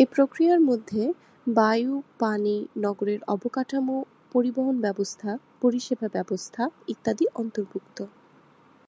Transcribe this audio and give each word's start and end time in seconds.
এই 0.00 0.06
প্রক্রিয়ার 0.06 0.60
মধ্যে 0.60 1.02
বায়ু, 1.46 1.92
পানি, 2.18 2.56
নগরের 2.76 3.20
অবকাঠামো, 3.26 3.96
পরিবহণ 4.32 4.74
ব্যবস্থা, 4.80 5.30
পরিষেবা 5.60 6.06
ব্যবস্থাপনা 6.08 6.84
ইত্যাদি 6.88 7.24
অন্তর্ভুক্ত। 7.34 7.98